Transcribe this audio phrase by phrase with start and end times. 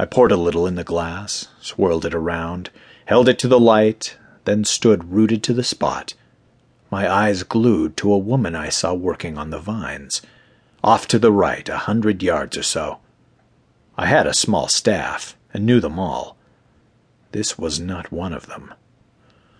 [0.00, 2.70] I poured a little in the glass, swirled it around,
[3.04, 6.14] held it to the light, then stood rooted to the spot,
[6.90, 10.22] my eyes glued to a woman I saw working on the vines,
[10.82, 13.00] off to the right a hundred yards or so.
[13.98, 16.38] I had a small staff and knew them all.
[17.32, 18.72] This was not one of them.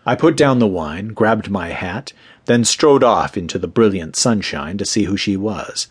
[0.06, 2.14] I put down the wine, grabbed my hat,
[2.46, 5.88] then strode off into the brilliant sunshine to see who she was.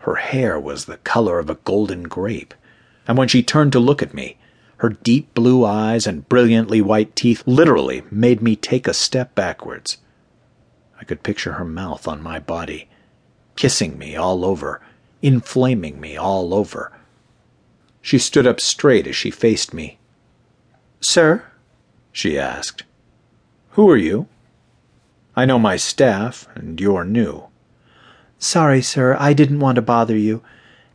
[0.00, 2.52] Her hair was the color of a golden grape,
[3.06, 4.36] and when she turned to look at me,
[4.78, 9.98] her deep blue eyes and brilliantly white teeth literally made me take a step backwards.
[11.00, 12.88] I could picture her mouth on my body,
[13.54, 14.80] kissing me all over,
[15.22, 16.92] inflaming me all over.
[18.02, 19.98] She stood up straight as she faced me.
[21.00, 21.44] Sir?
[22.12, 22.84] she asked.
[23.70, 24.26] Who are you?
[25.34, 27.48] I know my staff, and you're new.
[28.38, 30.42] Sorry, sir, I didn't want to bother you,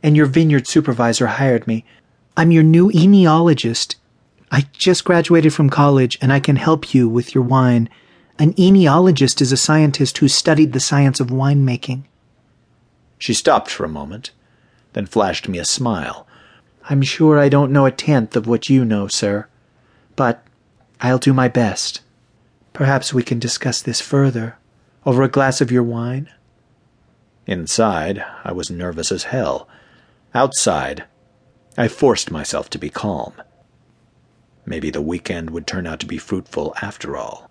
[0.02, 1.84] and your vineyard supervisor hired me.
[2.36, 3.96] I'm your new enologist.
[4.50, 7.90] I just graduated from college, and I can help you with your wine.
[8.38, 12.04] An enologist is a scientist who studied the science of winemaking.
[13.18, 14.30] She stopped for a moment,
[14.94, 16.26] then flashed me a smile.
[16.88, 19.46] I'm sure I don't know a tenth of what you know, sir,
[20.16, 20.42] but
[21.02, 22.00] I'll do my best.
[22.72, 24.56] Perhaps we can discuss this further
[25.04, 26.30] over a glass of your wine?
[27.46, 29.68] Inside, I was nervous as hell.
[30.34, 31.04] Outside,
[31.76, 33.34] I forced myself to be calm.
[34.66, 37.50] Maybe the weekend would turn out to be fruitful after all.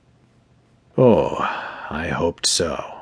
[0.98, 1.38] Oh,
[1.90, 3.01] I hoped so.